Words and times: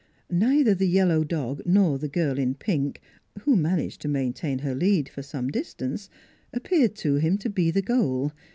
Neither 0.33 0.73
the 0.73 0.87
yellow 0.87 1.23
dog 1.23 1.61
nor 1.63 1.99
the 1.99 2.07
girl 2.07 2.39
in 2.39 2.55
pink 2.55 3.01
who 3.41 3.55
managed 3.55 4.01
to 4.01 4.07
maintain 4.07 4.57
her 4.65 4.73
lead 4.73 5.07
for 5.07 5.21
some 5.21 5.49
distance 5.49 6.09
appeared 6.51 6.95
to 6.95 7.17
him 7.17 7.37
to 7.37 7.51
be 7.51 7.69
the 7.69 7.83
goal. 7.83 8.31